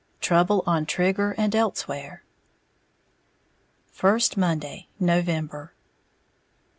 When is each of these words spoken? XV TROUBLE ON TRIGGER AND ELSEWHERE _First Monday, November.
XV 0.15 0.21
TROUBLE 0.21 0.63
ON 0.65 0.85
TRIGGER 0.87 1.35
AND 1.37 1.53
ELSEWHERE 1.55 2.23
_First 3.95 4.35
Monday, 4.35 4.87
November. 4.99 5.73